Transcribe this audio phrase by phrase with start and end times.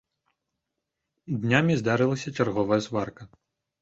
[1.45, 3.23] Днямі здарылася чарговая сварка.